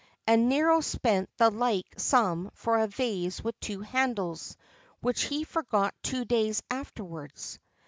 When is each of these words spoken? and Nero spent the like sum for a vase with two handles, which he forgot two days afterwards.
and 0.25 0.49
Nero 0.49 0.81
spent 0.81 1.29
the 1.37 1.51
like 1.51 1.85
sum 1.95 2.49
for 2.55 2.79
a 2.79 2.87
vase 2.87 3.43
with 3.43 3.59
two 3.59 3.81
handles, 3.81 4.57
which 5.01 5.25
he 5.25 5.43
forgot 5.43 5.93
two 6.01 6.25
days 6.25 6.63
afterwards. 6.71 7.59